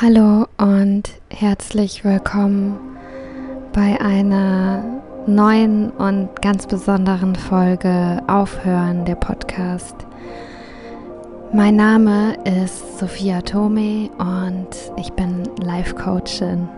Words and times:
Hallo 0.00 0.46
und 0.58 1.04
herzlich 1.30 2.04
willkommen 2.04 2.76
bei 3.72 4.00
einer 4.00 4.82
neuen 5.28 5.92
und 5.92 6.42
ganz 6.42 6.66
besonderen 6.66 7.36
Folge 7.36 8.20
Aufhören 8.26 9.04
der 9.04 9.14
Podcast. 9.14 9.94
Mein 11.52 11.76
Name 11.76 12.36
ist 12.42 12.98
Sophia 12.98 13.40
Tome 13.42 14.10
und 14.18 14.70
ich 14.96 15.12
bin 15.12 15.44
Life 15.62 15.94
Coachin 15.94 16.68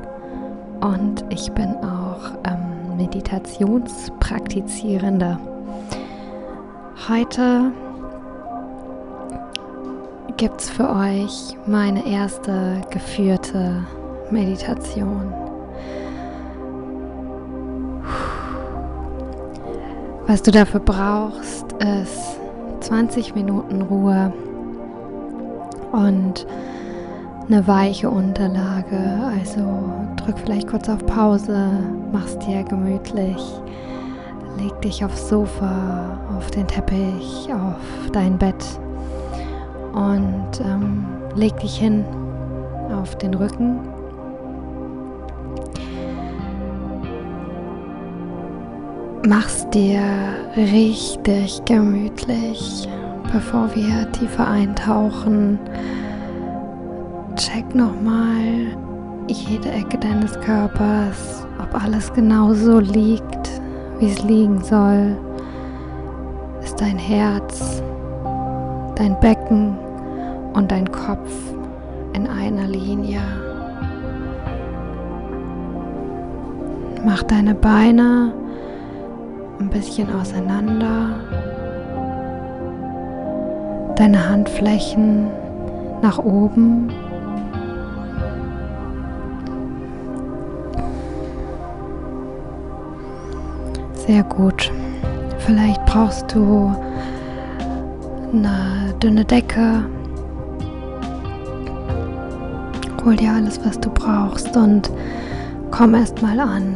und 0.83 1.25
ich 1.31 1.51
bin 1.53 1.75
auch 1.77 2.33
ähm, 2.45 2.99
Meditationspraktizierende. 2.99 5.39
Heute 7.09 7.73
gibt 10.37 10.61
es 10.61 10.69
für 10.69 10.91
euch 10.91 11.57
meine 11.67 12.07
erste 12.07 12.83
geführte 12.91 13.83
Meditation. 14.31 15.33
Was 20.27 20.43
du 20.43 20.51
dafür 20.51 20.81
brauchst, 20.81 21.73
ist 21.75 22.39
20 22.81 23.35
Minuten 23.35 23.81
Ruhe 23.83 24.33
und 25.93 26.47
eine 27.49 27.67
weiche 27.67 28.11
Unterlage. 28.11 28.99
Also 29.39 29.63
drück 30.17 30.39
vielleicht 30.39 30.69
kurz 30.69 30.89
auf 30.89 31.05
Pause, 31.07 31.71
mach's 32.13 32.39
dir 32.41 32.63
gemütlich, 32.65 33.43
leg 34.59 34.79
dich 34.83 35.03
aufs 35.03 35.31
Sofa, 35.31 36.19
auf 36.37 36.51
den 36.51 36.67
Teppich, 36.67 37.49
auf 37.55 38.11
dein 38.13 38.37
Bett 38.37 38.65
und 39.97 40.61
ähm, 40.61 41.07
leg 41.35 41.59
dich 41.59 41.79
hin 41.79 42.05
auf 42.93 43.17
den 43.17 43.35
Rücken. 43.35 43.81
Mach's 49.27 49.69
dir 49.71 50.01
richtig 50.57 51.65
gemütlich, 51.65 52.89
bevor 53.33 53.75
wir 53.75 54.11
tiefer 54.13 54.47
eintauchen. 54.47 55.59
Check 57.35 57.75
nochmal 57.75 58.77
jede 59.27 59.71
Ecke 59.73 59.99
deines 59.99 60.39
Körpers, 60.41 61.47
ob 61.61 61.83
alles 61.83 62.13
genau 62.13 62.53
so 62.53 62.79
liegt, 62.79 63.61
wie 63.99 64.11
es 64.11 64.23
liegen 64.23 64.63
soll. 64.63 65.17
Ist 66.63 66.81
dein 66.81 66.99
Herz, 66.99 67.83
dein 68.95 69.19
Becken 69.21 69.77
und 70.57 70.71
dein 70.73 70.91
Kopf 70.91 71.31
in 72.15 72.27
einer 72.27 72.67
Linie. 72.67 73.21
Mach 77.05 77.23
deine 77.23 77.55
Beine 77.55 78.33
ein 79.61 79.69
bisschen 79.69 80.09
auseinander. 80.13 81.21
Deine 83.97 84.29
Handflächen 84.29 85.29
nach 86.03 86.19
oben. 86.19 86.91
Sehr 94.07 94.23
gut. 94.23 94.73
Vielleicht 95.39 95.85
brauchst 95.85 96.35
du 96.35 96.75
eine 98.33 98.95
dünne 99.03 99.25
Decke 99.25 99.85
hol 103.07 103.15
dir 103.15 103.33
alles, 103.33 103.65
was 103.65 103.79
du 103.79 103.89
brauchst 103.89 104.57
und 104.57 104.91
komm 105.71 105.95
erst 105.95 106.21
mal 106.23 106.41
an 106.41 106.75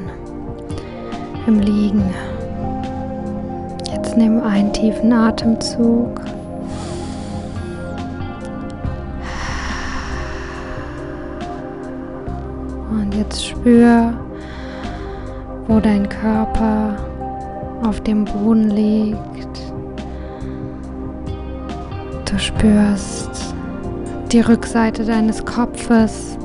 im 1.49 1.59
Liegen. 1.59 2.05
Jetzt 3.93 4.17
nimm 4.17 4.41
einen 4.41 4.73
tiefen 4.73 5.13
Atemzug. 5.13 6.21
Und 12.93 13.13
jetzt 13.13 13.45
spür, 13.45 14.15
wo 15.67 15.81
dein 15.81 16.09
Körper 16.09 16.97
auf 17.83 18.01
dem 18.03 18.25
Boden 18.25 18.71
liegt. 18.71 19.73
Du 22.31 22.39
spürst 22.39 23.50
die 24.33 24.41
Rückseite 24.41 25.05
deines 25.05 25.45
Kopfes 25.45 26.39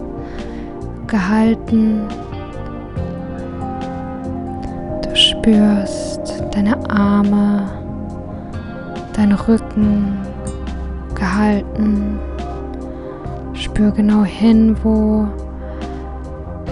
gehalten. 1.06 2.08
Du 5.04 5.16
spürst 5.16 6.44
deine 6.52 6.78
Arme, 6.90 7.70
deinen 9.14 9.34
Rücken 9.34 10.18
gehalten. 11.14 12.20
Spür 13.54 13.92
genau 13.92 14.24
hin, 14.24 14.76
wo 14.84 15.28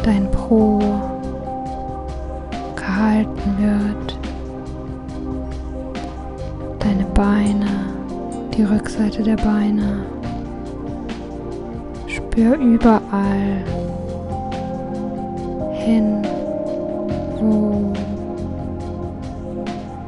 dein 0.04 0.30
Po 0.32 0.80
gehalten 2.76 3.58
wird. 3.60 4.18
Deine 6.80 7.06
Beine, 7.14 7.68
die 8.58 8.64
Rückseite 8.64 9.22
der 9.22 9.38
Beine. 9.38 10.04
Spür 12.34 12.56
überall 12.56 13.64
hin, 15.74 16.24
wo 17.40 17.94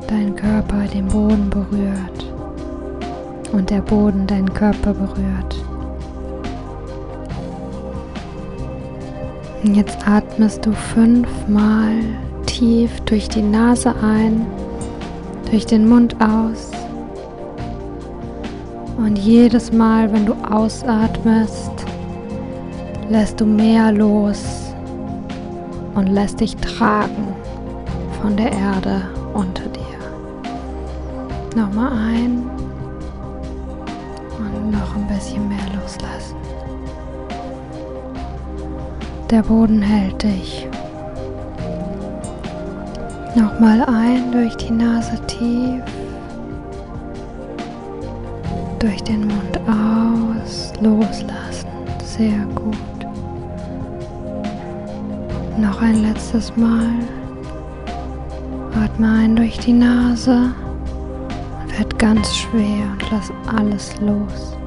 dein 0.08 0.35
Körper 0.35 0.88
den 0.91 1.06
Boden 1.06 1.52
berührt 1.52 2.25
und 3.53 3.69
der 3.69 3.81
Boden 3.81 4.25
deinen 4.25 4.52
Körper 4.52 4.96
berührt. 4.96 5.56
Jetzt 9.62 10.08
atmest 10.08 10.66
du 10.66 10.72
fünfmal 10.72 12.00
tief 12.47 13.02
durch 13.02 13.30
die 13.30 13.44
Nase 13.44 13.94
ein, 14.02 14.47
durch 15.52 15.68
den 15.68 15.88
Mund 15.88 16.16
aus. 16.19 16.72
Und 18.97 19.19
jedes 19.19 19.72
Mal, 19.72 20.12
wenn 20.12 20.25
du 20.25 20.34
ausatmest, 20.50 21.84
lässt 23.10 23.40
du 23.40 23.46
mehr 23.46 23.92
los 23.92 24.74
und 25.94 26.08
lässt 26.08 26.40
dich 26.40 26.56
tragen 26.58 27.36
von 28.22 28.36
der 28.36 28.52
Erde 28.52 29.02
unter 29.34 29.64
dir. 29.66 29.82
Nochmal 31.56 31.92
ein 31.92 32.50
und 34.38 34.72
noch 34.72 34.96
ein 34.96 35.08
bisschen 35.08 35.48
mehr 35.48 35.66
loslassen. 35.80 36.36
Der 39.30 39.42
Boden 39.44 39.82
hält 39.82 40.22
dich. 40.24 40.68
Nochmal 43.36 43.84
ein 43.84 44.32
durch 44.32 44.56
die 44.56 44.72
Nase 44.72 45.20
tief, 45.28 45.84
durch 48.80 49.04
den 49.04 49.28
Mund 49.28 49.60
aus, 49.68 50.72
loslassen. 50.82 51.68
Sehr 52.04 52.46
gut. 52.56 52.95
Noch 55.58 55.82
ein 55.82 56.02
letztes 56.02 56.56
Mal. 56.58 56.90
Atme 58.84 59.08
ein 59.08 59.36
durch 59.36 59.58
die 59.58 59.74
Nase 59.74 60.54
und 61.62 61.78
werd 61.78 61.98
ganz 61.98 62.36
schwer 62.36 62.92
und 62.92 63.12
lass 63.12 63.32
alles 63.56 64.00
los. 64.02 64.58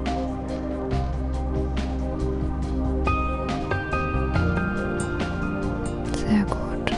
Sehr 6.17 6.45
gut. 6.45 6.93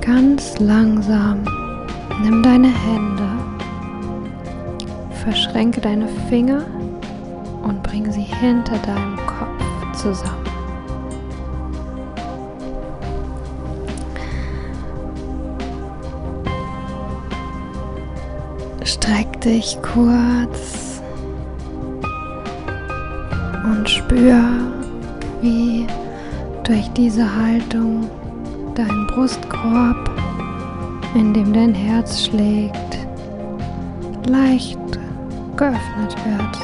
Ganz 0.00 0.58
langsam 0.58 1.44
nimm 2.22 2.42
deine 2.42 2.68
Hände, 2.68 3.28
verschränke 5.24 5.80
deine 5.80 6.08
Finger 6.28 6.64
und 7.62 7.82
bring 7.82 8.10
sie 8.10 8.22
hinter 8.22 8.78
deinem 8.78 9.16
Kopf 9.26 9.96
zusammen. 9.96 10.41
Dich 19.44 19.76
kurz 19.82 21.02
und 23.64 23.88
spür, 23.88 24.40
wie 25.40 25.86
durch 26.62 26.88
diese 26.90 27.24
Haltung 27.24 28.08
dein 28.76 29.06
Brustkorb, 29.08 30.10
in 31.14 31.34
dem 31.34 31.52
dein 31.52 31.74
Herz 31.74 32.26
schlägt, 32.26 32.98
leicht 34.26 34.78
geöffnet 35.56 36.16
wird. 36.24 36.58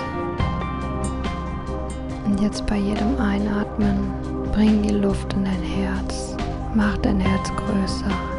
Und 2.27 2.41
jetzt 2.41 2.65
bei 2.67 2.77
jedem 2.77 3.19
Einatmen 3.19 4.13
bring 4.53 4.83
die 4.83 4.95
Luft 4.95 5.33
in 5.33 5.45
dein 5.45 5.63
Herz. 5.63 6.37
Mach 6.75 6.97
dein 6.99 7.19
Herz 7.19 7.51
größer. 7.57 8.38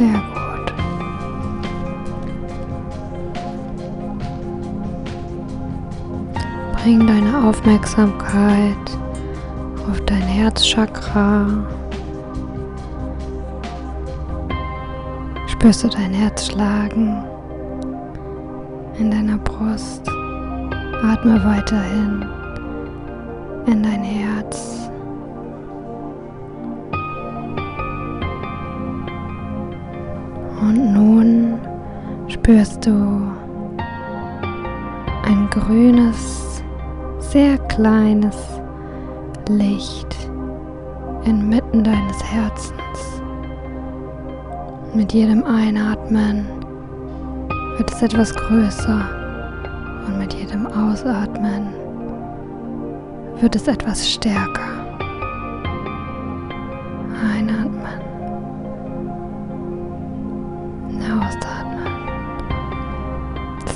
Sehr 0.00 0.08
gut. 0.08 0.72
Bring 6.72 7.06
deine 7.06 7.46
Aufmerksamkeit 7.46 8.98
auf 9.90 10.00
dein 10.06 10.22
Herzchakra. 10.22 11.46
Spürst 15.48 15.84
du 15.84 15.88
dein 15.88 16.14
Herz 16.14 16.46
schlagen 16.46 17.22
in 18.98 19.10
deiner 19.10 19.36
Brust? 19.36 20.08
Atme 21.04 21.44
weiterhin 21.44 22.24
in 23.66 23.82
dein 23.82 24.02
Herz. 24.02 24.79
Und 30.70 30.92
nun 30.92 31.58
spürst 32.28 32.86
du 32.86 32.92
ein 35.24 35.50
grünes, 35.50 36.62
sehr 37.18 37.58
kleines 37.66 38.36
Licht 39.48 40.30
inmitten 41.24 41.82
deines 41.82 42.22
Herzens. 42.22 43.20
Mit 44.94 45.12
jedem 45.12 45.42
Einatmen 45.42 46.46
wird 47.76 47.90
es 47.92 48.02
etwas 48.02 48.32
größer 48.32 49.04
und 50.06 50.18
mit 50.18 50.32
jedem 50.34 50.68
Ausatmen 50.68 51.66
wird 53.40 53.56
es 53.56 53.66
etwas 53.66 54.08
stärker. 54.08 54.79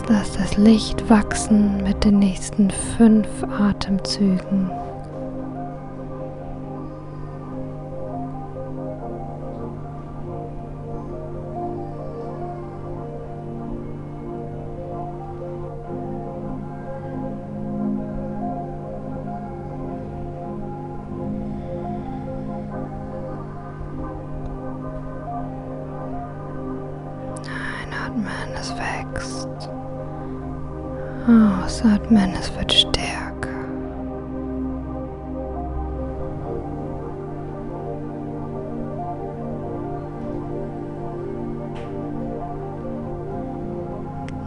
Lass 0.06 0.32
das 0.32 0.58
Licht 0.58 1.08
wachsen 1.08 1.82
mit 1.82 2.04
den 2.04 2.18
nächsten 2.18 2.70
fünf 2.70 3.26
Atemzügen. 3.44 4.70
Einatmen, 27.86 28.26
es 28.60 28.70
wächst. 28.76 29.70
Ausatmen, 31.26 32.34
es 32.38 32.54
wird 32.54 32.70
stärker. 32.70 33.48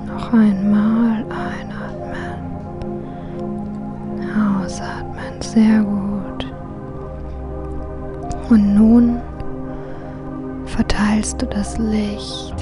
Noch 0.05 0.31
einmal 0.33 1.25
einatmen. 1.31 2.45
Ausatmen, 4.61 5.41
sehr 5.41 5.81
gut. 5.81 6.53
Und 8.51 8.75
nun 8.75 9.19
verteilst 10.65 11.41
du 11.41 11.47
das 11.47 11.75
Licht 11.79 12.55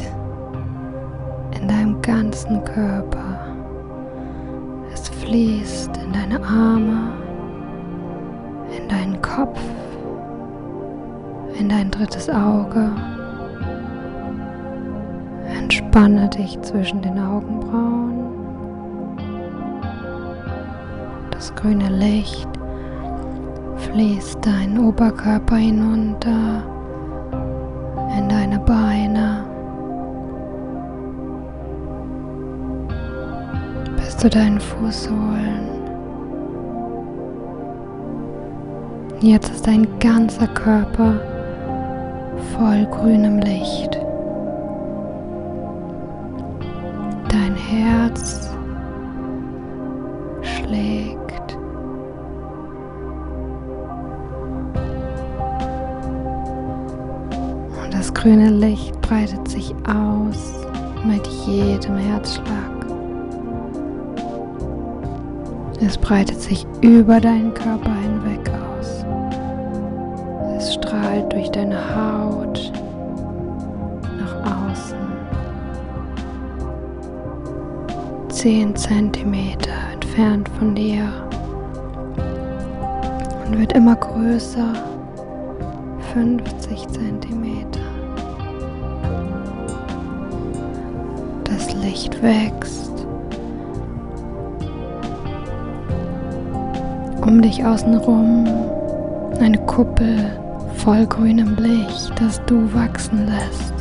in 1.60 1.68
deinem 1.68 2.02
ganzen 2.02 2.64
Körper 2.64 3.25
fließt 5.26 5.98
in 5.98 6.14
deine 6.14 6.44
Arme, 6.44 7.12
in 8.78 8.88
deinen 8.88 9.20
Kopf, 9.24 9.60
in 11.60 11.68
dein 11.68 11.90
drittes 11.90 12.30
Auge. 12.30 12.92
Entspanne 15.48 16.30
dich 16.30 16.62
zwischen 16.62 17.02
den 17.02 17.18
Augenbrauen. 17.18 18.14
Das 21.32 21.54
grüne 21.56 21.90
Licht 21.90 22.48
fließt 23.78 24.46
deinen 24.46 24.78
Oberkörper 24.78 25.56
hinunter 25.56 26.64
in 28.16 28.30
deine 28.30 28.60
Beine. 28.60 29.25
Zu 34.18 34.30
deinen 34.30 34.60
Fußsohlen. 34.60 35.76
Jetzt 39.22 39.50
ist 39.50 39.66
dein 39.66 39.88
ganzer 40.00 40.48
Körper 40.48 41.20
voll 42.56 42.86
grünem 42.92 43.40
Licht. 43.40 44.00
Dein 47.30 47.56
Herz 47.56 48.50
schlägt. 50.42 51.58
Und 57.84 57.94
das 57.94 58.14
grüne 58.14 58.50
Licht 58.50 59.00
breitet 59.02 59.48
sich 59.48 59.74
aus 59.88 60.66
mit 61.06 61.26
jedem 61.48 61.98
Herzschlag. 61.98 62.75
Es 65.86 66.00
breitet 66.00 66.42
sich 66.42 66.66
über 66.82 67.22
deinen 67.22 67.54
Körper 67.54 67.94
hinweg 67.94 68.50
aus. 68.50 69.06
Es 70.58 70.74
strahlt 70.74 71.32
durch 71.32 71.52
deine 71.52 71.78
Haut 71.96 72.72
nach 74.18 74.72
außen. 74.72 74.98
Zehn 78.30 78.76
Zentimeter 78.76 79.74
entfernt 79.94 80.50
von 80.58 80.74
dir 80.74 81.08
und 83.46 83.60
wird 83.60 83.74
immer 83.74 83.96
größer. 83.96 84.74
50 86.14 86.88
Zentimeter. 86.88 87.80
Das 91.44 91.74
Licht 91.76 92.24
wächst. 92.24 92.95
Um 97.26 97.42
dich 97.42 97.66
außenrum 97.66 98.46
eine 99.40 99.58
Kuppel 99.66 100.32
voll 100.76 101.06
grünem 101.08 101.56
Licht, 101.56 102.14
das 102.20 102.42
du 102.46 102.72
wachsen 102.74 103.26
lässt. 103.26 103.74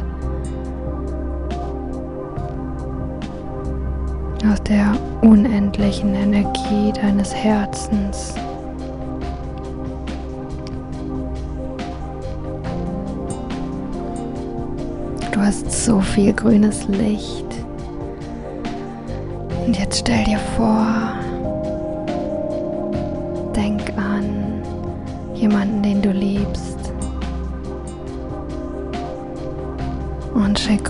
Aus 4.51 4.63
der 4.63 4.93
unendlichen 5.23 6.15
Energie 6.15 6.93
deines 6.93 7.35
Herzens. 7.35 8.35
Du 15.33 15.41
hast 15.41 15.71
so 15.71 16.01
viel 16.01 16.33
grünes 16.33 16.87
Licht. 16.89 17.47
Und 19.67 19.79
jetzt 19.79 20.01
stell 20.01 20.25
dir 20.25 20.39
vor, 20.57 20.87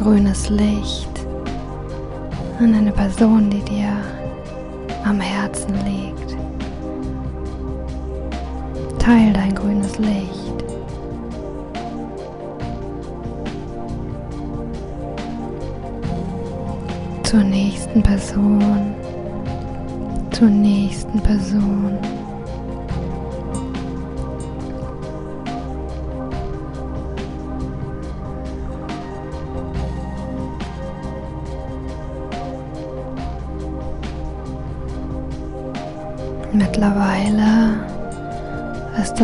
grünes 0.04 0.50
Licht 0.50 1.26
an 2.58 2.74
eine 2.74 2.92
Person, 2.92 3.48
die 3.48 3.62
dir 3.62 3.88
am 5.02 5.18
Herzen 5.18 5.72
liegt. 5.82 6.36
Teil 8.98 9.32
dein 9.32 9.54
grünes 9.54 9.96
Licht. 9.96 10.64
Zur 17.22 17.42
nächsten 17.42 18.02
Person. 18.02 18.94
Zur 20.32 20.48
nächsten 20.48 21.18
Person. 21.20 21.96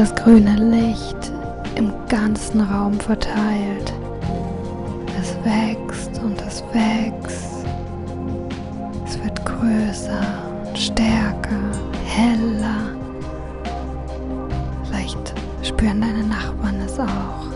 Das 0.00 0.14
grüne 0.14 0.56
Licht 0.56 1.30
im 1.74 1.92
ganzen 2.08 2.62
Raum 2.62 2.98
verteilt. 2.98 3.92
Es 5.20 5.36
wächst 5.44 6.18
und 6.22 6.40
es 6.40 6.64
wächst. 6.72 7.66
Es 9.04 9.22
wird 9.22 9.44
größer 9.44 10.22
und 10.66 10.78
stärker, 10.78 11.60
heller. 12.06 12.96
Vielleicht 14.84 15.34
spüren 15.62 16.00
deine 16.00 16.24
Nachbarn 16.24 16.80
es 16.80 16.98
auch. 16.98 17.50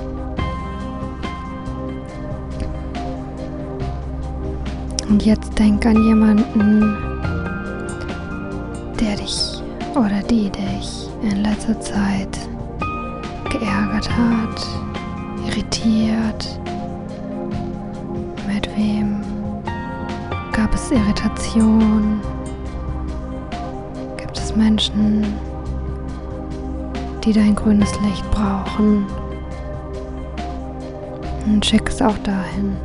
Und 5.08 5.24
jetzt 5.24 5.58
denk 5.58 5.86
an 5.86 6.04
jemanden, 6.04 6.94
der 9.00 9.16
dich 9.16 9.62
oder 9.94 10.20
die 10.28 10.50
dich 10.50 11.03
in 11.24 11.42
letzter 11.42 11.78
Zeit 11.80 12.38
geärgert 13.50 14.10
hat, 14.10 14.66
irritiert. 15.46 16.60
Mit 18.46 18.68
wem 18.76 19.20
gab 20.52 20.74
es 20.74 20.90
Irritation? 20.90 22.20
Gibt 24.18 24.36
es 24.36 24.54
Menschen, 24.54 25.24
die 27.24 27.32
dein 27.32 27.54
grünes 27.54 27.92
Licht 28.00 28.30
brauchen? 28.30 29.06
Und 31.46 31.64
schick 31.64 31.88
es 31.88 32.02
auch 32.02 32.18
dahin. 32.18 32.76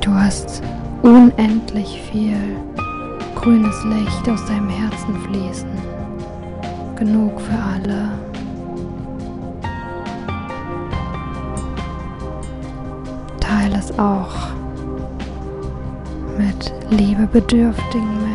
Du 0.00 0.14
hast 0.14 0.62
unendlich 1.02 2.00
viel 2.10 2.56
grünes 3.40 3.84
Licht 3.84 4.28
aus 4.28 4.44
deinem 4.46 4.68
Herzen 4.68 5.14
fließen. 5.22 5.70
Genug 6.96 7.40
für 7.40 7.58
alle. 7.58 8.10
Teile 13.38 13.76
es 13.78 13.96
auch 13.98 14.34
mit 16.36 16.72
liebebedürftigen 16.90 18.08
Menschen. 18.08 18.27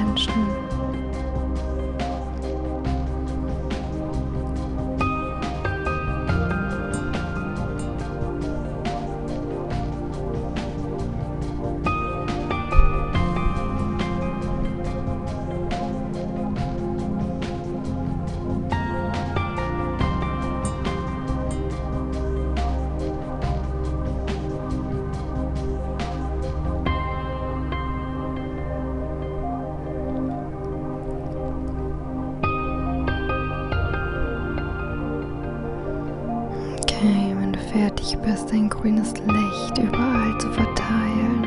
Okay, 37.03 37.35
wenn 37.37 37.51
du 37.51 37.59
fertig 37.59 38.17
bist, 38.19 38.49
dein 38.49 38.69
grünes 38.69 39.13
Licht 39.17 39.77
überall 39.77 40.37
zu 40.39 40.49
verteilen, 40.53 41.45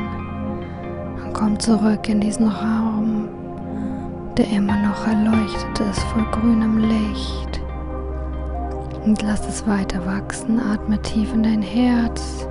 dann 1.17 1.33
komm 1.33 1.59
zurück 1.59 2.07
in 2.07 2.19
diesen 2.19 2.47
Raum, 2.47 3.27
der 4.37 4.47
immer 4.51 4.77
noch 4.77 5.07
erleuchtet 5.07 5.79
ist 5.89 6.03
voll 6.03 6.27
grünem 6.31 6.77
Licht. 6.77 7.59
Und 9.03 9.19
lass 9.23 9.47
es 9.47 9.65
weiter 9.65 10.05
wachsen, 10.05 10.59
atme 10.59 11.01
tief 11.01 11.33
in 11.33 11.41
dein 11.41 11.63
Herz. 11.63 12.47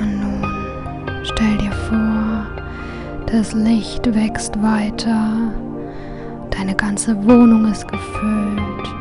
Und 0.00 0.18
nun 0.18 1.24
stell 1.24 1.58
dir 1.58 1.72
vor, 1.72 2.46
das 3.26 3.52
Licht 3.52 4.14
wächst 4.14 4.62
weiter 4.62 5.52
ganze 6.90 7.16
Wohnung 7.24 7.70
ist 7.70 7.86
gefüllt. 7.86 8.94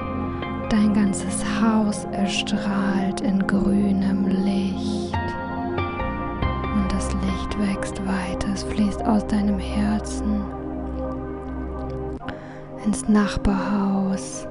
Dein 0.70 0.94
ganzes 0.94 1.44
Haus 1.60 2.06
erstrahlt 2.12 3.22
in 3.22 3.48
grünem 3.48 4.28
Licht. 4.28 5.18
Und 6.76 6.88
das 6.92 7.12
Licht 7.14 7.58
wächst 7.60 8.00
weiter. 8.06 8.50
Es 8.54 8.62
fließt 8.62 9.04
aus 9.04 9.26
deinem 9.26 9.58
Herzen 9.58 10.44
ins 12.86 13.10
Nachbarhaus 13.10 14.46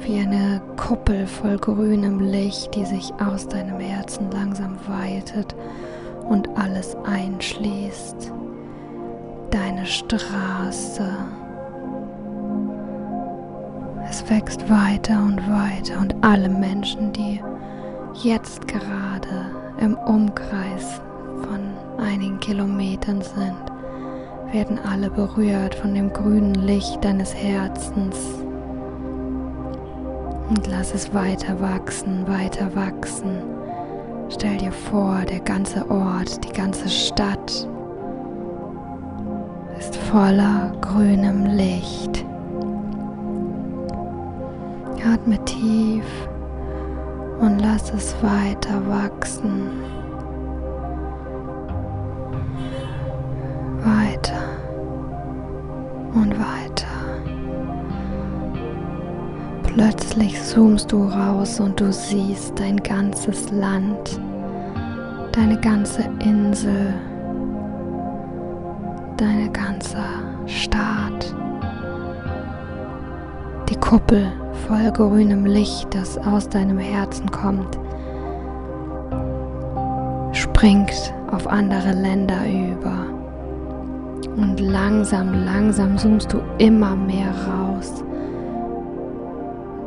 wie 0.00 0.20
eine 0.20 0.60
Kuppel 0.76 1.26
voll 1.26 1.56
grünem 1.56 2.20
Licht, 2.20 2.74
die 2.74 2.84
sich 2.84 3.14
aus 3.14 3.48
deinem 3.48 3.80
Herzen 3.80 4.30
langsam 4.30 4.76
weitet 4.86 5.56
und 6.28 6.50
alles 6.58 6.94
einschließt. 7.06 8.30
Deine 9.50 9.86
Straße 9.86 11.08
wächst 14.28 14.68
weiter 14.68 15.22
und 15.22 15.38
weiter 15.50 16.00
und 16.00 16.14
alle 16.22 16.48
Menschen, 16.48 17.12
die 17.12 17.40
jetzt 18.22 18.66
gerade 18.68 19.46
im 19.78 19.94
Umkreis 19.94 21.00
von 21.42 21.60
einigen 22.04 22.38
Kilometern 22.40 23.22
sind, 23.22 23.56
werden 24.52 24.78
alle 24.78 25.10
berührt 25.10 25.74
von 25.74 25.94
dem 25.94 26.12
grünen 26.12 26.54
Licht 26.54 27.04
deines 27.04 27.34
Herzens. 27.34 28.16
Und 30.48 30.66
lass 30.66 30.92
es 30.92 31.14
weiter 31.14 31.58
wachsen, 31.60 32.26
weiter 32.28 32.74
wachsen. 32.74 33.42
Stell 34.28 34.58
dir 34.58 34.72
vor, 34.72 35.20
der 35.28 35.40
ganze 35.40 35.88
Ort, 35.90 36.44
die 36.44 36.52
ganze 36.52 36.88
Stadt 36.88 37.66
ist 39.78 39.96
voller 39.96 40.72
grünem 40.80 41.46
Licht. 41.46 42.24
Atme 45.12 45.38
tief 45.44 46.06
und 47.38 47.58
lass 47.58 47.92
es 47.92 48.14
weiter 48.22 48.80
wachsen. 48.88 49.68
Weiter 53.84 54.42
und 56.14 56.32
weiter. 56.38 56.86
Plötzlich 59.64 60.42
zoomst 60.42 60.90
du 60.90 61.04
raus 61.04 61.60
und 61.60 61.78
du 61.78 61.92
siehst 61.92 62.58
dein 62.58 62.78
ganzes 62.78 63.50
Land, 63.50 64.18
deine 65.32 65.60
ganze 65.60 66.08
Insel, 66.20 66.94
deine 69.18 69.50
ganze 69.50 69.98
Stadt, 70.46 71.34
die 73.68 73.76
Kuppel 73.76 74.32
voll 74.66 74.90
grünem 74.92 75.46
Licht, 75.46 75.94
das 75.94 76.18
aus 76.18 76.48
deinem 76.48 76.78
Herzen 76.78 77.30
kommt, 77.30 77.78
springt 80.32 81.14
auf 81.30 81.46
andere 81.46 81.92
Länder 81.92 82.40
über. 82.46 83.06
Und 84.36 84.60
langsam, 84.60 85.44
langsam 85.44 85.96
zoomst 85.98 86.32
du 86.32 86.40
immer 86.58 86.96
mehr 86.96 87.32
raus. 87.48 88.02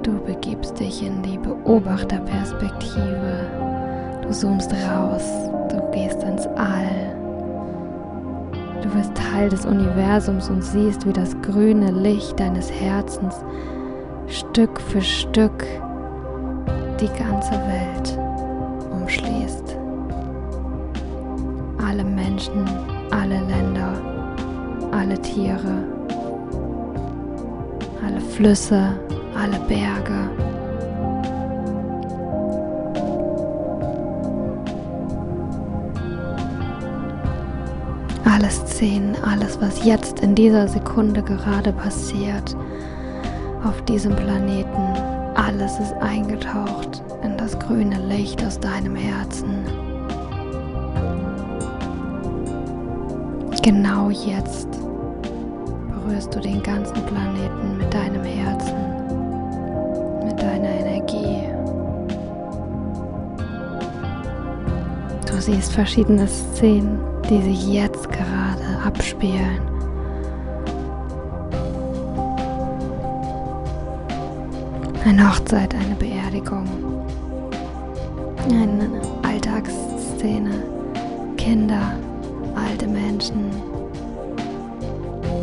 Du 0.03 0.13
begibst 0.23 0.79
dich 0.79 1.05
in 1.05 1.21
die 1.23 1.37
Beobachterperspektive. 1.37 3.49
Du 4.21 4.29
zoomst 4.29 4.71
raus, 4.71 5.23
du 5.69 5.81
gehst 5.91 6.23
ins 6.23 6.47
All. 6.55 7.13
Du 8.83 8.93
wirst 8.93 9.15
Teil 9.15 9.49
des 9.49 9.65
Universums 9.65 10.49
und 10.49 10.63
siehst, 10.63 11.05
wie 11.07 11.13
das 11.13 11.35
grüne 11.41 11.91
Licht 11.91 12.39
deines 12.39 12.71
Herzens 12.71 13.43
Stück 14.27 14.79
für 14.81 15.01
Stück 15.01 15.65
die 16.99 17.09
ganze 17.19 17.51
Welt 17.51 18.17
umschließt. 18.91 19.77
Alle 21.85 22.03
Menschen, 22.03 22.65
alle 23.11 23.39
Länder, 23.41 23.93
alle 24.91 25.19
Tiere, 25.21 25.83
alle 28.05 28.19
Flüsse, 28.19 28.97
alle 29.35 29.59
Berge. 29.67 30.29
Alle 38.25 38.49
Szenen, 38.49 39.15
alles, 39.23 39.61
was 39.61 39.85
jetzt 39.85 40.19
in 40.19 40.35
dieser 40.35 40.67
Sekunde 40.67 41.21
gerade 41.21 41.71
passiert, 41.71 42.55
auf 43.65 43.81
diesem 43.85 44.15
Planeten. 44.15 44.93
Alles 45.35 45.79
ist 45.79 45.93
eingetaucht 45.99 47.03
in 47.23 47.35
das 47.37 47.57
grüne 47.59 47.99
Licht 48.07 48.43
aus 48.45 48.59
deinem 48.59 48.95
Herzen. 48.95 49.65
Genau 53.63 54.11
jetzt 54.11 54.67
berührst 55.89 56.33
du 56.35 56.39
den 56.39 56.61
ganzen 56.61 56.93
Planeten 57.05 57.77
mit 57.77 57.91
deinem 57.91 58.23
Herzen, 58.23 58.75
mit 60.23 60.39
deiner 60.39 60.69
Energie. 60.69 61.49
Du 65.27 65.41
siehst 65.41 65.73
verschiedene 65.73 66.27
Szenen, 66.27 66.99
die 67.27 67.41
sich 67.41 67.67
jetzt 67.67 68.07
gerade 68.11 68.63
abspielen. 68.85 69.74
Eine 75.05 75.29
Hochzeit, 75.29 75.71
eine 75.75 75.93
Beerdigung, 75.93 76.65
eine 78.49 78.89
Alltagsszene, 79.21 80.63
Kinder, 81.37 81.91
alte 82.55 82.87
Menschen, 82.87 83.51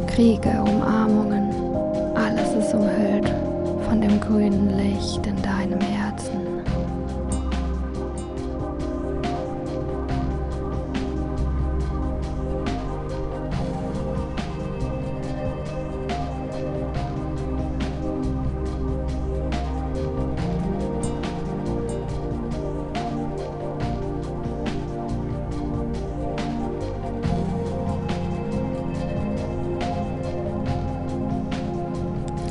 Kriege, 0.09 0.61
Umarmungen, 0.63 1.55
alles 2.17 2.55
ist 2.55 2.75
umhüllt 2.75 3.33
von 3.89 4.01
dem 4.01 4.19
grünen 4.19 4.77
Licht 4.77 5.25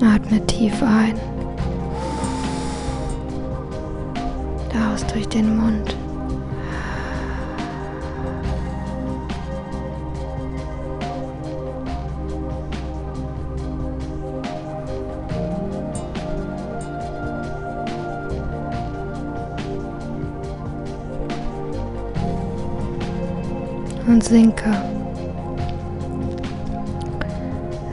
Atme 0.04 0.44
tief 0.48 0.82
ein. 0.82 1.14
Aus 4.92 5.06
durch 5.08 5.28
den 5.30 5.58
Mund. 5.58 5.96
Und 24.08 24.24
sinke. 24.24 24.72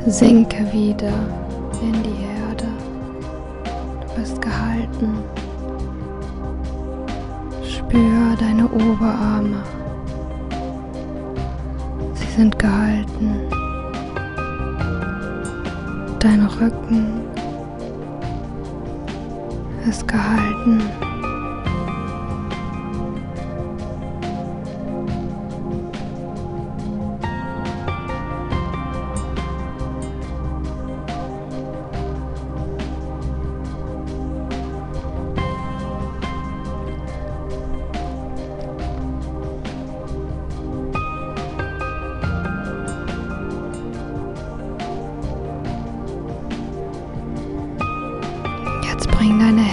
Sinke 0.06 0.72
wieder 0.72 1.12
in 1.82 2.02
die 2.02 2.24
Erde. 2.24 2.68
Du 4.00 4.20
bist 4.20 4.40
gehalten. 4.40 5.18
Spür 7.64 8.36
deine 8.38 8.66
Oberarme. 8.68 9.62
Sie 12.14 12.30
sind 12.36 12.58
gehalten. 12.58 13.48
Dein 16.18 16.46
Rücken 16.46 17.22
ist 19.88 20.06
gehalten. 20.06 21.07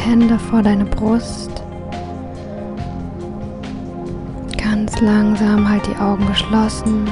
Hände 0.05 0.37
vor 0.37 0.61
deine 0.61 0.85
Brust. 0.85 1.63
Ganz 4.55 5.01
langsam 5.01 5.67
halt 5.67 5.81
die 5.87 5.95
Augen 5.99 6.27
geschlossen. 6.27 7.09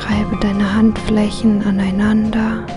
Reibe 0.00 0.36
deine 0.40 0.74
Handflächen 0.74 1.62
aneinander. 1.62 2.67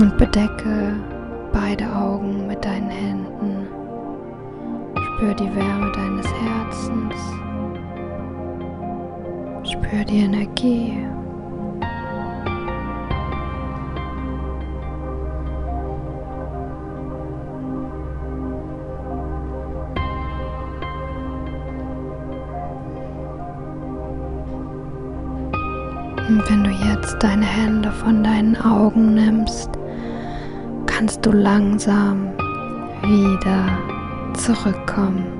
Und 0.00 0.16
bedecke 0.16 0.94
beide 1.52 1.84
Augen 1.92 2.46
mit 2.46 2.64
deinen 2.64 2.88
Händen. 2.88 3.66
Spür 4.94 5.34
die 5.34 5.52
Wärme 5.56 5.90
deines 5.90 6.26
Herzens. 6.34 7.16
Spür 9.68 10.04
die 10.04 10.18
Energie. 10.18 11.04
Und 26.28 26.50
wenn 26.50 26.62
du 26.62 26.70
jetzt 26.70 27.16
deine 27.20 27.44
Hände 27.44 27.90
von 27.90 28.22
deinen 28.22 28.56
Augen 28.58 29.14
nimmst, 29.14 29.77
kannst 30.98 31.24
du 31.24 31.30
langsam 31.30 32.32
wieder 33.04 33.78
zurückkommen. 34.34 35.37